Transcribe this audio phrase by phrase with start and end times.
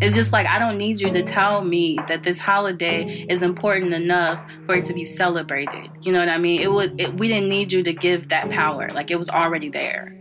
[0.05, 3.95] It's just like I don't need you to tell me that this holiday is important
[3.95, 5.91] enough for it to be celebrated.
[6.03, 6.61] You know what I mean?
[6.61, 8.91] It would it, we didn't need you to give that power.
[8.93, 10.15] Like it was already there.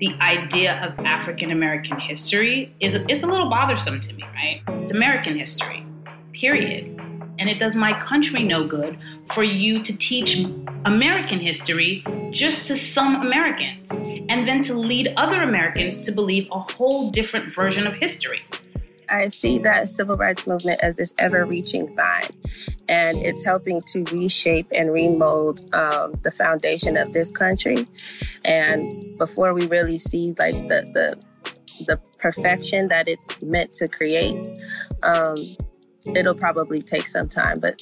[0.00, 4.60] The idea of African American history is is a little bothersome to me, right?
[4.82, 5.86] It's American history.
[6.32, 6.86] Period.
[7.38, 10.44] And it does my country no good for you to teach
[10.84, 16.58] American history just to some Americans and then to lead other Americans to believe a
[16.58, 18.42] whole different version of history.
[19.10, 22.30] I see that civil rights movement as this ever reaching vine,
[22.88, 27.86] and it's helping to reshape and remold um, the foundation of this country.
[28.44, 34.48] And before we really see like the, the, the perfection that it's meant to create,
[35.02, 35.36] um,
[36.14, 37.60] it'll probably take some time.
[37.60, 37.80] But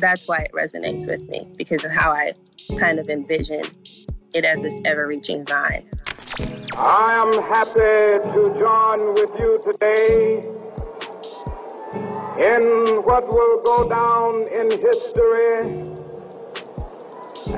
[0.00, 2.32] that's why it resonates with me because of how I
[2.78, 3.64] kind of envision
[4.34, 5.88] it as this ever reaching vine.
[6.76, 10.40] I am happy to join with you today
[12.40, 12.62] in
[13.04, 15.84] what will go down in history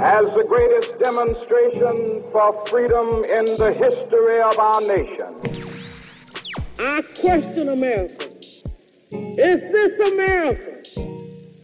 [0.01, 5.37] as the greatest demonstration for freedom in the history of our nation.
[6.79, 8.29] I question America.
[9.13, 10.83] Is this America,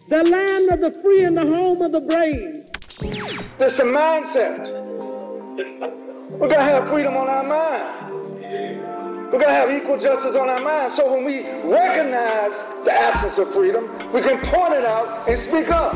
[0.08, 2.54] the land of the free and the home of the brave?
[3.58, 4.68] This is a mindset.
[6.38, 9.32] Going to have freedom on our mind.
[9.32, 10.92] Going to have equal justice on our mind.
[10.92, 12.52] So when we recognize
[12.84, 15.94] the absence of freedom, we can point it out and speak up.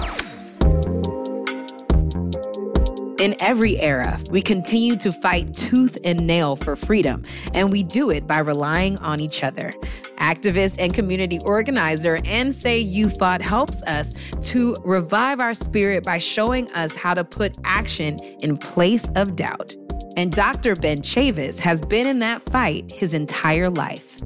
[3.21, 7.23] In every era, we continue to fight tooth and nail for freedom,
[7.55, 9.71] and we do it by relying on each other.
[10.17, 16.97] Activist and community organizer Nsé Ufot helps us to revive our spirit by showing us
[16.97, 19.77] how to put action in place of doubt.
[20.17, 20.77] And Dr.
[20.77, 24.21] Ben Chavis has been in that fight his entire life.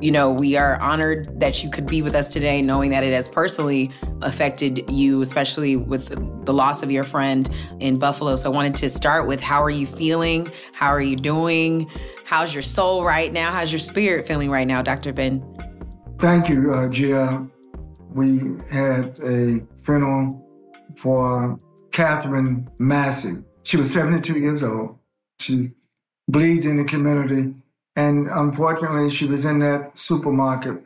[0.00, 3.12] You know, we are honored that you could be with us today, knowing that it
[3.12, 7.48] has personally affected you, especially with the loss of your friend
[7.78, 8.34] in Buffalo.
[8.34, 10.50] So I wanted to start with how are you feeling?
[10.72, 11.88] How are you doing?
[12.24, 13.52] How's your soul right now?
[13.52, 15.12] How's your spirit feeling right now, Dr.
[15.12, 15.40] Ben?
[16.18, 17.46] Thank you, uh, Gia.
[18.10, 20.44] We had a funeral
[20.96, 21.58] for
[21.92, 23.36] Katherine Massey.
[23.64, 24.98] She was 72 years old.
[25.40, 25.70] She
[26.30, 27.54] believed in the community.
[27.96, 30.82] And unfortunately, she was in that supermarket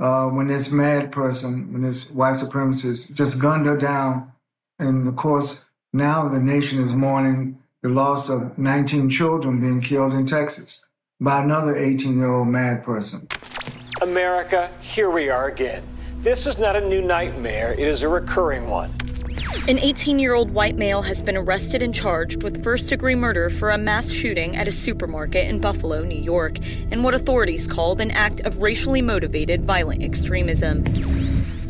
[0.00, 4.32] uh, when this mad person, when this white supremacist just gunned her down.
[4.78, 10.14] And of course, now the nation is mourning the loss of 19 children being killed
[10.14, 10.86] in Texas
[11.20, 13.26] by another 18 year old mad person.
[14.00, 15.82] America, here we are again.
[16.20, 18.92] This is not a new nightmare, it is a recurring one.
[19.68, 23.50] An 18 year old white male has been arrested and charged with first degree murder
[23.50, 26.58] for a mass shooting at a supermarket in Buffalo, New York,
[26.90, 30.84] in what authorities called an act of racially motivated violent extremism.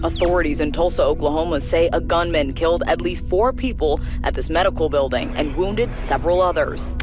[0.05, 4.89] Authorities in Tulsa, Oklahoma say a gunman killed at least four people at this medical
[4.89, 6.95] building and wounded several others.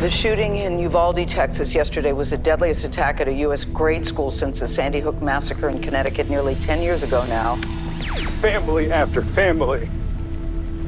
[0.00, 3.64] The shooting in Uvalde, Texas yesterday was the deadliest attack at a U.S.
[3.64, 7.56] grade school since the Sandy Hook massacre in Connecticut nearly 10 years ago now.
[8.42, 9.88] Family after family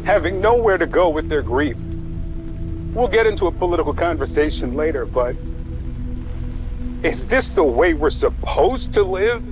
[0.08, 1.76] having nowhere to go with their grief.
[2.94, 5.36] We'll get into a political conversation later, but
[7.02, 9.44] is this the way we're supposed to live?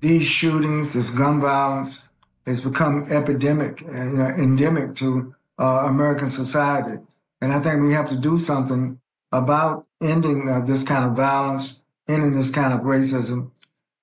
[0.00, 2.08] These shootings, this gun violence,
[2.46, 6.96] has become epidemic, endemic to uh, American society.
[7.42, 8.98] And I think we have to do something
[9.32, 13.50] about ending uh, this kind of violence, ending this kind of racism.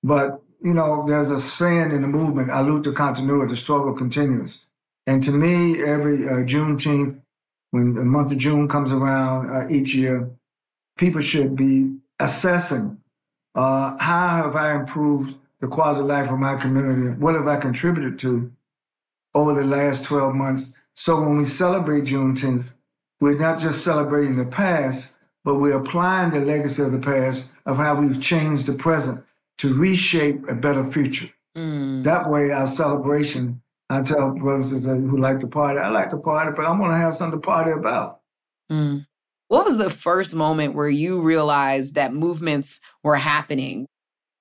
[0.04, 4.66] But you know, there's a saying in the movement, "A luta continua, the struggle continues.
[5.06, 7.20] And to me, every uh, Juneteenth,
[7.70, 10.28] when the month of June comes around uh, each year,
[10.98, 12.98] people should be assessing
[13.54, 17.10] uh, how have I improved the quality of life of my community?
[17.10, 18.50] What have I contributed to
[19.36, 20.74] over the last 12 months?
[20.94, 22.64] So when we celebrate Juneteenth,
[23.20, 25.14] we're not just celebrating the past,
[25.44, 29.22] but we're applying the legacy of the past of how we've changed the present
[29.58, 31.30] to reshape a better future.
[31.56, 32.04] Mm.
[32.04, 36.52] That way, our celebration, I tell brothers who like to party, I like to party,
[36.54, 38.20] but I'm going to have something to party about.
[38.70, 39.06] Mm.
[39.48, 43.86] What was the first moment where you realized that movements were happening?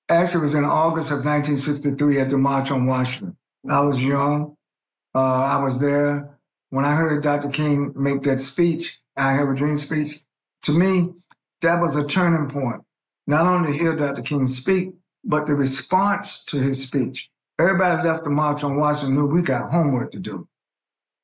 [0.09, 3.37] Actually, it was in August of 1963 at the March on Washington.
[3.69, 4.55] I was young.
[5.13, 6.37] Uh, I was there.
[6.69, 7.49] When I heard Dr.
[7.49, 10.21] King make that speech, I Have a Dream speech,
[10.63, 11.13] to me,
[11.61, 12.81] that was a turning point.
[13.27, 14.21] Not only to hear Dr.
[14.21, 14.93] King speak,
[15.25, 17.29] but the response to his speech.
[17.59, 20.47] Everybody left the March on Washington knew we got homework to do.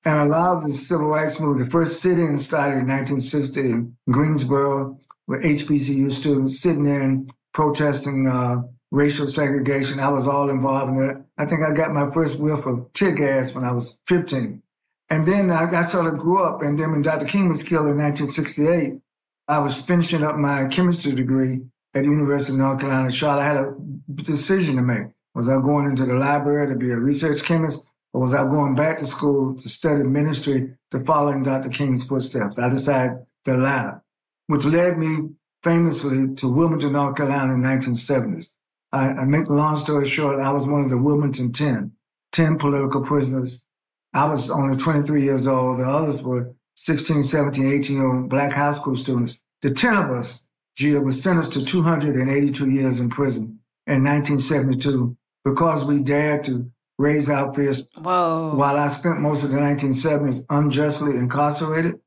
[0.03, 3.97] And a lot of the civil rights movement, the first sit-in started in 1960 in
[4.09, 9.99] Greensboro with HBCU students sitting in protesting uh, racial segregation.
[9.99, 11.17] I was all involved in it.
[11.37, 14.63] I think I got my first whiff of tear gas when I was 15.
[15.09, 16.61] And then I, I sort of grew up.
[16.61, 17.25] And then when Dr.
[17.25, 18.99] King was killed in 1968,
[19.47, 21.61] I was finishing up my chemistry degree
[21.93, 23.41] at the University of North Carolina, Charlotte.
[23.41, 23.75] I had a
[24.13, 25.07] decision to make.
[25.33, 28.75] Was I going into the library to be a research chemist, or was I going
[28.75, 31.69] back to school to study ministry to follow in Dr.
[31.69, 32.59] King's footsteps?
[32.59, 34.03] I decided the latter,
[34.47, 35.29] which led me
[35.63, 38.55] famously to Wilmington, North Carolina in the 1970s.
[38.91, 41.91] I, I make the long story short, I was one of the Wilmington 10,
[42.33, 43.65] 10 political prisoners.
[44.13, 45.77] I was only 23 years old.
[45.77, 49.39] The others were 16, 17, 18 year old black high school students.
[49.61, 50.43] The 10 of us,
[50.75, 57.29] Gia, was sentenced to 282 years in prison in 1972 because we dared to raise
[57.29, 57.91] our fists.
[57.97, 58.53] Whoa.
[58.55, 61.99] While I spent most of the 1970s unjustly incarcerated,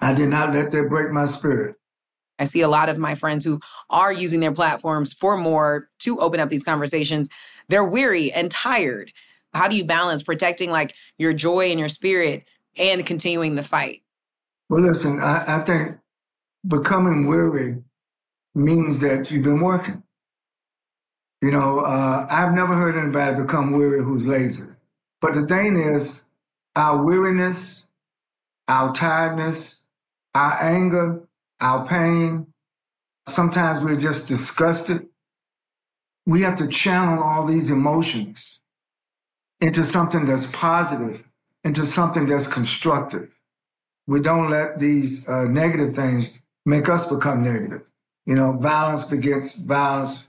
[0.00, 1.76] I did not let that break my spirit.
[2.38, 3.60] I see a lot of my friends who
[3.90, 7.28] are using their platforms for more to open up these conversations.
[7.68, 9.12] They're weary and tired.
[9.52, 12.44] How do you balance protecting like your joy and your spirit
[12.78, 14.02] and continuing the fight?
[14.70, 15.98] Well, listen, I, I think
[16.66, 17.82] becoming weary
[18.54, 20.02] means that you've been working.
[21.40, 24.64] You know, uh, I've never heard anybody become weary who's lazy.
[25.20, 26.22] But the thing is,
[26.76, 27.86] our weariness,
[28.68, 29.82] our tiredness,
[30.34, 31.22] our anger,
[31.60, 32.46] our pain,
[33.26, 35.06] sometimes we're just disgusted.
[36.26, 38.60] We have to channel all these emotions
[39.60, 41.24] into something that's positive,
[41.64, 43.38] into something that's constructive.
[44.06, 47.82] We don't let these uh, negative things make us become negative.
[48.26, 50.24] You know, violence begets violence,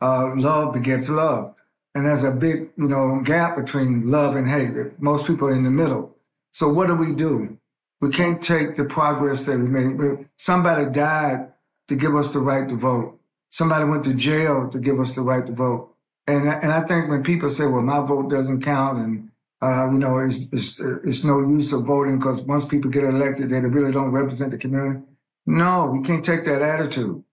[0.00, 1.54] uh, love begets love.
[1.94, 5.00] And there's a big, you know, gap between love and hate.
[5.00, 6.14] Most people are in the middle.
[6.52, 7.58] So what do we do?
[8.00, 10.26] We can't take the progress that we made.
[10.36, 11.52] Somebody died
[11.88, 13.18] to give us the right to vote.
[13.50, 15.94] Somebody went to jail to give us the right to vote.
[16.26, 19.30] And and I think when people say, "Well, my vote doesn't count," and
[19.62, 23.48] uh, you know, it's, it's it's no use of voting because once people get elected,
[23.48, 25.02] they really don't represent the community.
[25.48, 27.24] No, we can't take that attitude.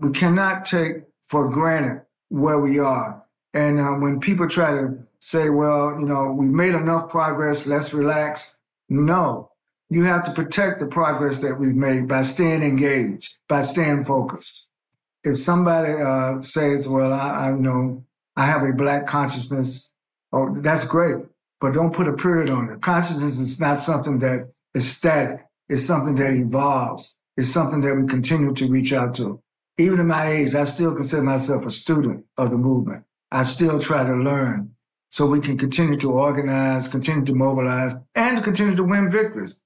[0.00, 3.24] We cannot take for granted where we are.
[3.54, 7.94] And uh, when people try to say, well, you know, we've made enough progress, let's
[7.94, 8.56] relax.
[8.88, 9.52] No,
[9.88, 14.66] you have to protect the progress that we've made by staying engaged, by staying focused.
[15.22, 18.04] If somebody uh, says, well, I, I, know,
[18.36, 19.92] I have a black consciousness,
[20.32, 21.24] oh, that's great,
[21.60, 22.82] but don't put a period on it.
[22.82, 25.46] Consciousness is not something that is static.
[25.68, 27.14] It's something that evolves.
[27.40, 29.42] It's something that we continue to reach out to
[29.80, 33.04] even at my age, I still consider myself a student of the movement.
[33.32, 34.74] I still try to learn
[35.10, 39.60] so we can continue to organize, continue to mobilize, and continue to win victories.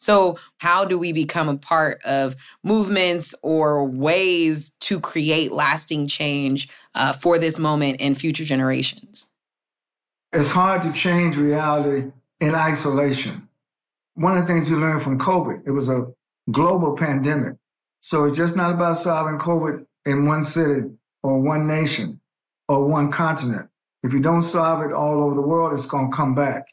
[0.00, 6.68] So, how do we become a part of movements or ways to create lasting change
[6.94, 9.26] uh, for this moment and future generations?
[10.32, 13.48] It's hard to change reality in isolation.
[14.14, 16.06] One of the things we learned from COVID, it was a
[16.50, 17.54] global pandemic.
[18.00, 20.88] So it's just not about solving COVID in one city
[21.22, 22.20] or one nation
[22.68, 23.68] or one continent.
[24.02, 26.64] If you don't solve it all over the world, it's going to come back.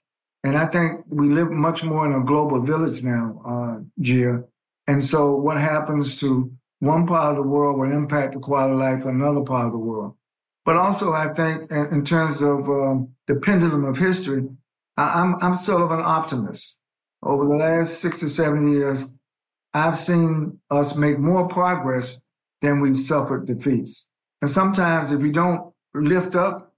[0.43, 4.43] And I think we live much more in a global village now, uh, Gia.
[4.87, 8.79] And so what happens to one part of the world will impact the quality of
[8.79, 10.15] life in another part of the world.
[10.63, 14.47] But also, I think in, in terms of um, the pendulum of history,
[14.97, 16.79] I'm, I'm sort of an optimist.
[17.23, 19.11] Over the last six to seven years,
[19.75, 22.21] I've seen us make more progress
[22.61, 24.07] than we've suffered defeats.
[24.41, 26.73] And sometimes if you don't lift up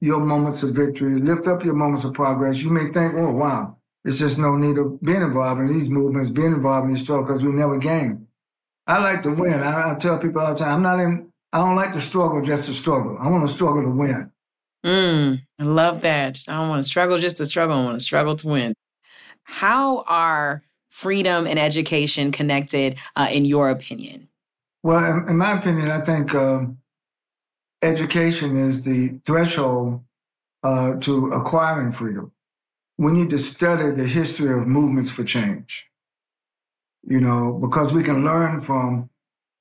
[0.00, 3.76] your moments of victory, lift up your moments of progress, you may think, oh, wow,
[4.02, 7.28] there's just no need of being involved in these movements, being involved in these struggles,
[7.28, 8.26] because we never gain.
[8.84, 9.60] I like to win.
[9.60, 12.42] I, I, tell people all the time, I'm not in, I don't like to struggle
[12.42, 13.16] just to struggle.
[13.20, 14.32] I want to struggle to win.
[14.84, 16.42] Mm, I love that.
[16.48, 17.76] I don't want to struggle just to struggle.
[17.78, 18.74] I want to struggle to win.
[19.44, 24.28] How are freedom and education connected, uh, in your opinion?
[24.82, 26.66] Well, in, my opinion, I think uh,
[27.82, 30.02] education is the threshold
[30.62, 32.32] uh, to acquiring freedom.
[32.98, 35.90] We need to study the history of movements for change,
[37.06, 39.08] you know, because we can learn from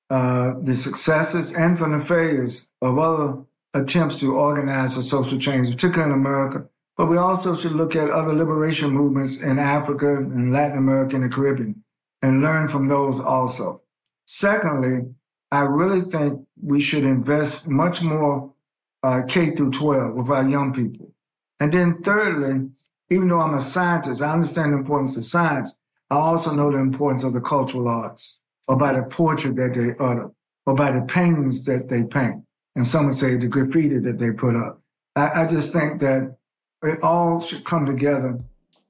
[0.09, 3.37] uh, the successes and from the failures of other
[3.73, 6.67] attempts to organize for social change, particularly in America.
[6.99, 11.23] But we also should look at other liberation movements in Africa and Latin America and
[11.23, 11.81] the Caribbean
[12.21, 13.83] and learn from those also.
[14.25, 15.09] Secondly,
[15.49, 18.53] I really think we should invest much more
[19.01, 21.13] uh, K through 12 with our young people.
[21.61, 22.69] And then thirdly,
[23.09, 25.77] even though I'm a scientist, I understand the importance of science.
[26.09, 29.95] I also know the importance of the cultural arts, or by the portrait that they
[30.03, 30.31] utter,
[30.65, 32.43] or by the paintings that they paint.
[32.75, 34.81] And some would say the graffiti that they put up.
[35.15, 36.35] I, I just think that
[36.83, 38.39] it all should come together.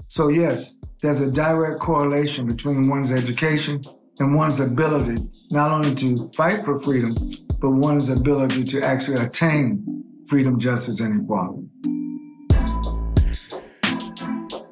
[0.07, 3.81] So yes, there's a direct correlation between one's education
[4.19, 5.17] and one's ability
[5.51, 7.13] not only to fight for freedom,
[7.59, 11.67] but one's ability to actually attain freedom, justice, and equality.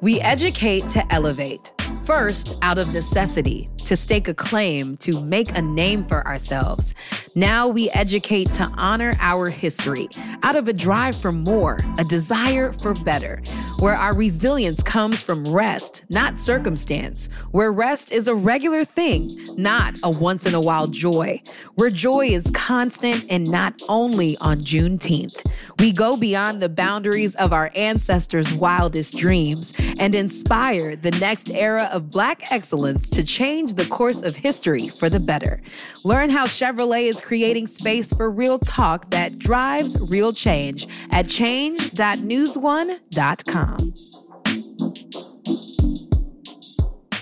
[0.00, 1.72] We educate to elevate.
[2.04, 6.94] First, out of necessity, to stake a claim, to make a name for ourselves.
[7.34, 10.08] Now we educate to honor our history
[10.42, 13.40] out of a drive for more, a desire for better,
[13.78, 19.96] where our resilience comes from rest, not circumstance, where rest is a regular thing, not
[20.02, 21.40] a once in a while joy,
[21.76, 25.46] where joy is constant and not only on Juneteenth.
[25.78, 31.88] We go beyond the boundaries of our ancestors' wildest dreams and inspire the next era
[31.92, 35.62] of Black excellence to change the course of history for the better.
[36.04, 43.78] Learn how Chevrolet is creating space for real talk that drives real change at change.newsone.com.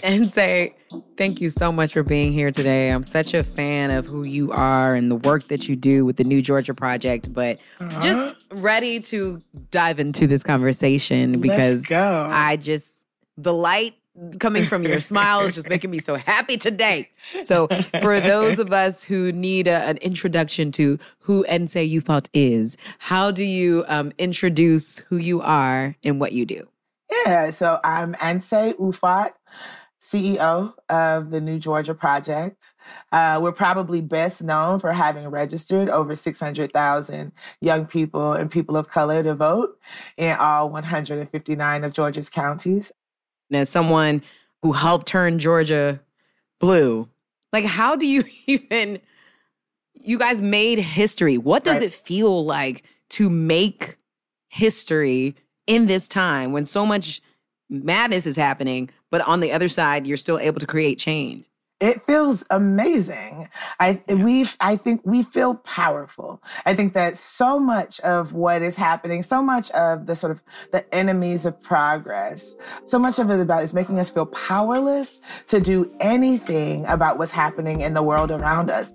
[0.02, 0.72] Nsé,
[1.16, 2.90] Thank you so much for being here today.
[2.90, 6.16] I'm such a fan of who you are and the work that you do with
[6.16, 8.00] the New Georgia Project, but uh-huh.
[8.00, 11.84] just ready to dive into this conversation because
[12.30, 13.02] I just,
[13.38, 13.94] the light
[14.38, 17.10] coming from your smile is just making me so happy today.
[17.44, 17.68] So,
[18.00, 23.30] for those of us who need a, an introduction to who Nsé Ufot is, how
[23.30, 26.66] do you um, introduce who you are and what you do?
[27.10, 29.32] Yeah, so I'm Nsé Ufot.
[30.00, 32.74] CEO of the New Georgia Project.
[33.10, 38.88] Uh, we're probably best known for having registered over 600,000 young people and people of
[38.88, 39.76] color to vote
[40.16, 42.92] in all 159 of Georgia's counties
[43.52, 44.22] as someone
[44.62, 46.00] who helped turn Georgia
[46.58, 47.08] blue,
[47.52, 49.00] like how do you even
[50.06, 51.36] you guys made history.
[51.36, 51.86] What does right.
[51.86, 53.96] it feel like to make
[54.48, 55.34] history
[55.66, 57.20] in this time when so much
[57.68, 61.44] madness is happening, but on the other side you're still able to create change?
[61.78, 63.50] It feels amazing.
[63.78, 66.42] I we I think we feel powerful.
[66.64, 70.42] I think that so much of what is happening, so much of the sort of
[70.72, 75.60] the enemies of progress, so much of it about is making us feel powerless to
[75.60, 78.94] do anything about what's happening in the world around us.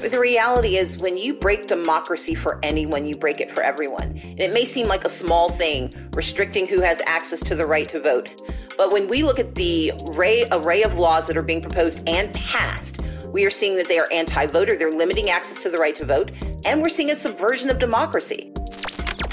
[0.00, 4.18] The reality is, when you break democracy for anyone, you break it for everyone.
[4.22, 7.86] And it may seem like a small thing, restricting who has access to the right
[7.90, 8.40] to vote.
[8.78, 12.32] But when we look at the array, array of laws that are being proposed and
[12.32, 15.94] passed, we are seeing that they are anti voter, they're limiting access to the right
[15.96, 16.30] to vote,
[16.64, 18.52] and we're seeing a subversion of democracy.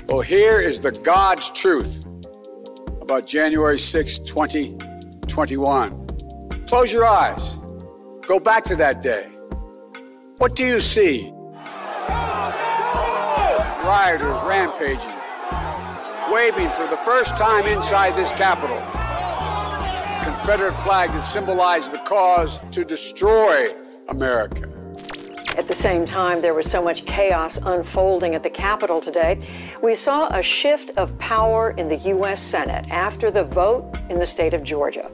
[0.10, 2.06] Well, here is the God's truth
[3.02, 6.08] about January 6, 2021.
[6.68, 7.56] Close your eyes.
[8.28, 9.30] Go back to that day.
[10.38, 11.34] What do you see?
[13.84, 15.10] Rioters rampaging,
[16.32, 18.78] waving for the first time inside this Capitol.
[20.24, 23.74] Confederate flag that symbolized the cause to destroy
[24.10, 24.70] America.
[25.58, 29.40] At the same time, there was so much chaos unfolding at the Capitol today.
[29.82, 32.42] We saw a shift of power in the U.S.
[32.42, 35.08] Senate after the vote in the state of Georgia.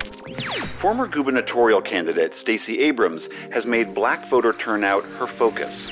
[0.77, 5.91] Former gubernatorial candidate Stacey Abrams has made black voter turnout her focus.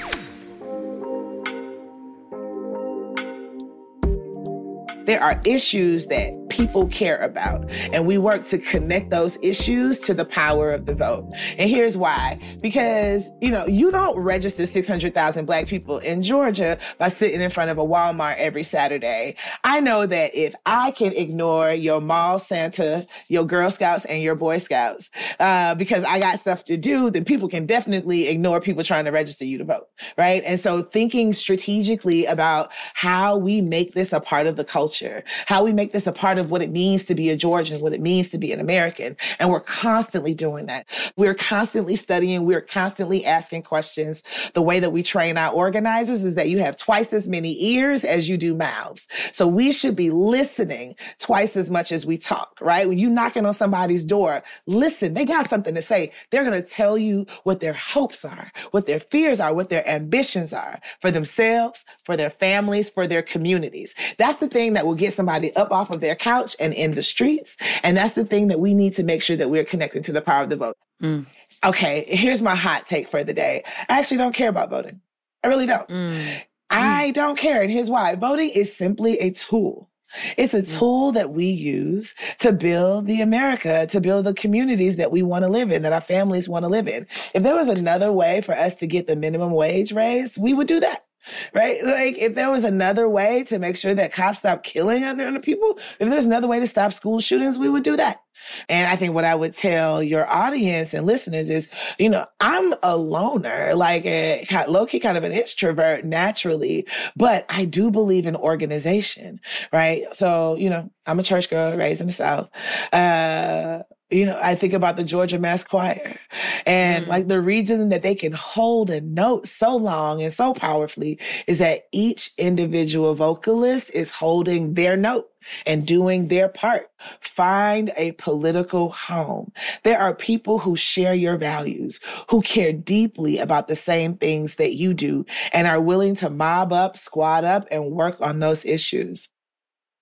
[5.05, 7.72] There are issues that people care about.
[7.93, 11.29] And we work to connect those issues to the power of the vote.
[11.58, 12.39] And here's why.
[12.62, 17.72] Because, you know, you don't register 600,000 black people in Georgia by sitting in front
[17.72, 19.36] of a Walmart every Saturday.
[19.63, 24.36] I know that if I can ignore your mall Santa, your Girl Scouts, and your
[24.36, 28.84] Boy Scouts, uh, because I got stuff to do, then people can definitely ignore people
[28.84, 29.88] trying to register you to vote.
[30.17, 30.43] Right.
[30.46, 35.63] And so thinking strategically about how we make this a part of the culture, how
[35.63, 37.93] we make this a part of of what it means to be a Georgian, what
[37.93, 39.15] it means to be an American.
[39.39, 40.88] And we're constantly doing that.
[41.15, 42.45] We're constantly studying.
[42.45, 44.24] We're constantly asking questions.
[44.53, 48.03] The way that we train our organizers is that you have twice as many ears
[48.03, 49.07] as you do mouths.
[49.31, 52.88] So we should be listening twice as much as we talk, right?
[52.88, 56.12] When you're knocking on somebody's door, listen, they got something to say.
[56.31, 59.88] They're going to tell you what their hopes are, what their fears are, what their
[59.88, 63.93] ambitions are for themselves, for their families, for their communities.
[64.17, 67.01] That's the thing that will get somebody up off of their couch and in the
[67.01, 67.57] streets.
[67.83, 70.21] And that's the thing that we need to make sure that we're connecting to the
[70.21, 70.77] power of the vote.
[71.01, 71.25] Mm.
[71.63, 73.63] Okay, here's my hot take for the day.
[73.89, 75.01] I actually don't care about voting.
[75.43, 75.88] I really don't.
[75.88, 76.41] Mm.
[76.69, 77.61] I don't care.
[77.61, 79.89] And here's why voting is simply a tool.
[80.38, 80.79] It's a mm.
[80.79, 85.43] tool that we use to build the America, to build the communities that we want
[85.43, 87.07] to live in, that our families want to live in.
[87.33, 90.67] If there was another way for us to get the minimum wage raised, we would
[90.67, 91.05] do that
[91.53, 91.77] right?
[91.83, 95.79] Like if there was another way to make sure that cops stop killing other people,
[95.99, 98.21] if there's another way to stop school shootings, we would do that.
[98.69, 102.73] And I think what I would tell your audience and listeners is, you know, I'm
[102.81, 108.25] a loner, like a low key kind of an introvert naturally, but I do believe
[108.25, 109.39] in organization,
[109.71, 110.03] right?
[110.13, 112.49] So, you know, I'm a church girl raised in the South.
[112.91, 116.19] Uh, you know, I think about the Georgia Mass Choir
[116.65, 117.07] and mm.
[117.07, 121.59] like the reason that they can hold a note so long and so powerfully is
[121.59, 125.29] that each individual vocalist is holding their note
[125.65, 126.87] and doing their part.
[127.19, 129.51] Find a political home.
[129.83, 131.99] There are people who share your values,
[132.29, 136.73] who care deeply about the same things that you do and are willing to mob
[136.73, 139.29] up, squad up, and work on those issues.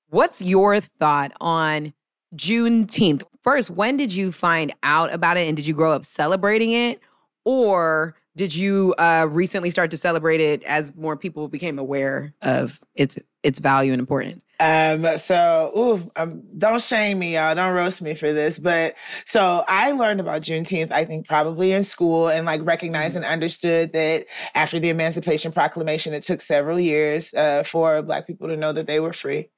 [0.09, 1.93] What's your thought on
[2.35, 3.23] Juneteenth?
[3.43, 7.00] First, when did you find out about it and did you grow up celebrating it?
[7.46, 12.79] Or did you uh, recently start to celebrate it as more people became aware of
[12.96, 14.43] its its value and importance?
[14.60, 17.55] Um, so, ooh, um, don't shame me, y'all.
[17.55, 18.60] Don't roast me for this.
[18.60, 23.24] But so I learned about Juneteenth, I think probably in school and like recognized mm-hmm.
[23.24, 28.50] and understood that after the Emancipation Proclamation, it took several years uh, for Black people
[28.50, 29.50] to know that they were free.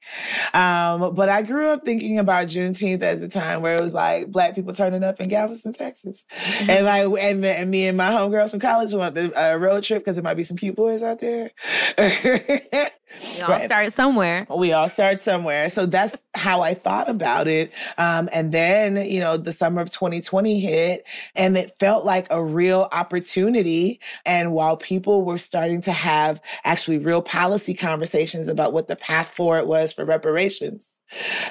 [0.54, 4.30] Um, but I grew up thinking about Juneteenth as a time where it was like
[4.30, 6.24] Black people turning up in Galveston, Texas.
[6.30, 6.70] Mm-hmm.
[6.70, 10.04] And like, and, and me and my homegirls from college went on a road trip
[10.04, 11.50] because there might be some cute boys out there.
[13.36, 13.66] We all right.
[13.66, 14.46] start somewhere.
[14.54, 15.68] We all start somewhere.
[15.68, 17.72] So that's how I thought about it.
[17.98, 22.42] Um, and then, you know, the summer of 2020 hit and it felt like a
[22.42, 24.00] real opportunity.
[24.26, 29.34] And while people were starting to have actually real policy conversations about what the path
[29.34, 30.94] forward was for reparations.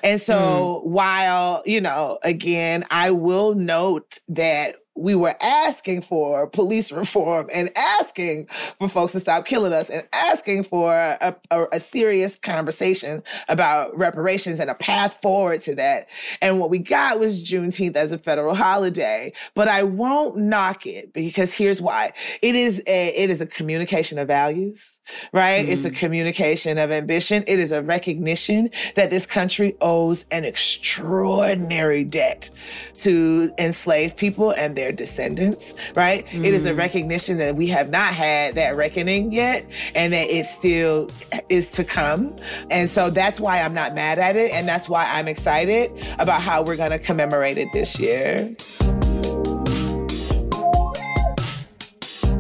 [0.04, 0.90] And so mm.
[0.90, 7.76] while, you know, again, I will note that we were asking for police reform and
[7.78, 13.24] asking for folks to stop killing us and asking for a, a, a, serious conversation
[13.48, 16.08] about reparations and a path forward to that.
[16.42, 19.34] And what we got was Juneteenth as a federal holiday.
[19.56, 22.14] But I won't knock it because here's why.
[22.42, 25.00] It is a, it is a communication of values,
[25.32, 25.66] right?
[25.66, 25.70] Mm.
[25.70, 25.96] It's a mm.
[25.96, 27.44] communication of ambition.
[27.48, 32.50] It is a recognition that this country owes an extraordinary debt
[32.98, 36.26] to enslaved people and their descendants, right?
[36.28, 36.46] Mm.
[36.46, 36.78] It is a mm.
[36.78, 39.64] recognition that we have not had that reckoning yet
[39.94, 41.12] and that it still
[41.50, 42.36] is to come.
[42.72, 44.52] And so that's why I'm not mad at it.
[44.52, 48.56] And that's why I'm excited about how we're going to commemorate it this year.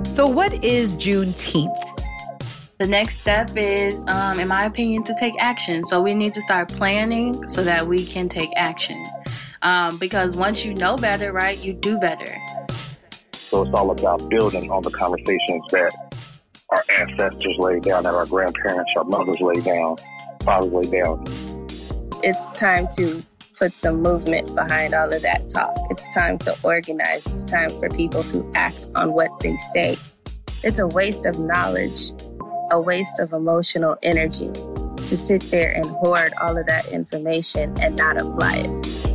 [0.04, 1.88] So, what is Juneteenth?
[2.80, 5.86] The next step is, um, in my opinion, to take action.
[5.86, 9.06] So, we need to start planning so that we can take action.
[9.64, 12.36] Um, because once you know better, right, you do better.
[13.34, 15.92] So it's all about building on the conversations that
[16.70, 19.98] our ancestors laid down, that our grandparents, our mothers laid down,
[20.44, 21.26] fathers laid down.
[22.24, 23.24] It's time to
[23.58, 25.76] put some movement behind all of that talk.
[25.92, 27.26] It's time to organize.
[27.28, 29.98] It's time for people to act on what they say.
[30.64, 32.12] It's a waste of knowledge,
[32.72, 34.52] a waste of emotional energy
[35.06, 39.11] to sit there and hoard all of that information and not apply it.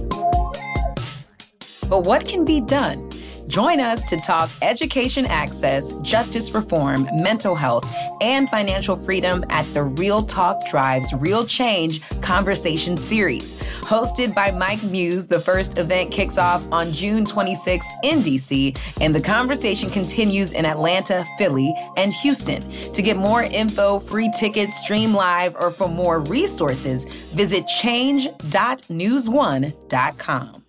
[1.89, 3.11] But what can be done?
[3.49, 7.87] Join us to talk education access, justice reform, mental health,
[8.21, 13.55] and financial freedom at the Real Talk Drives Real Change Conversation Series.
[13.83, 19.15] Hosted by Mike Muse, the first event kicks off on June 26th in DC, and
[19.15, 22.69] the conversation continues in Atlanta, Philly, and Houston.
[22.93, 30.66] To get more info, free tickets, stream live, or for more resources, visit change.newsone.com.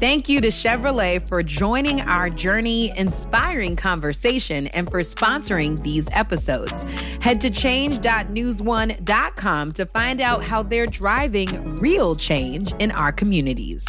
[0.00, 6.84] Thank you to Chevrolet for joining our journey, inspiring conversation, and for sponsoring these episodes.
[7.20, 13.86] Head to change.newsone.com to find out how they're driving real change in our communities.